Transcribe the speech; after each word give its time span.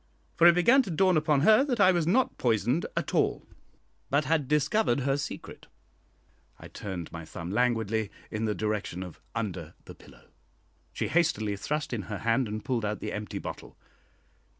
For 0.35 0.47
it 0.47 0.55
began 0.55 0.81
to 0.81 0.89
dawn 0.89 1.15
upon 1.15 1.41
her 1.41 1.63
that 1.63 1.79
I 1.79 1.91
was 1.91 2.07
not 2.07 2.39
poisoned 2.39 2.87
at 2.97 3.13
all, 3.13 3.45
but 4.09 4.25
had 4.25 4.47
discovered 4.47 5.01
her 5.01 5.15
secret. 5.15 5.67
I 6.59 6.69
turned 6.69 7.11
my 7.11 7.23
thumb 7.23 7.51
languidly 7.51 8.09
in 8.31 8.45
the 8.45 8.55
direction 8.55 9.03
of 9.03 9.21
under 9.35 9.75
the 9.85 9.93
pillow. 9.93 10.29
She 10.91 11.07
hastily 11.09 11.55
thrust 11.55 11.93
in 11.93 12.01
her 12.09 12.17
hand 12.17 12.47
and 12.47 12.65
pulled 12.65 12.83
out 12.83 12.99
the 12.99 13.13
empty 13.13 13.37
bottle. 13.37 13.77